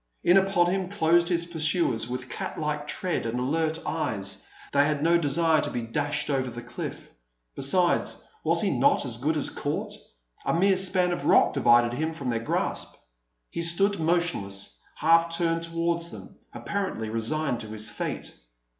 [0.23, 4.43] In upon him closed his pursuers with cat like tread and alert eyes.
[4.73, 7.11] They had no desire to be dashed over the cliff.
[7.53, 9.93] Besides, was he not as good as caught?
[10.43, 12.95] A mere span of rock divided him from their grasp.
[13.51, 18.33] He stood motionless, half turned towards them, apparently resigned to his fate.